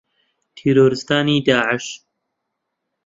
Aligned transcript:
تیرۆریستانی 0.55 1.43
داعش 1.43 2.03